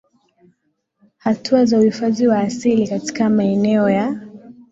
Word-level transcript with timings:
hatua 1.17 1.65
za 1.65 1.79
uhifadhi 1.79 2.27
wa 2.27 2.39
asili 2.39 2.87
katika 2.87 3.29
maeneo 3.29 3.89
ya 3.89 4.27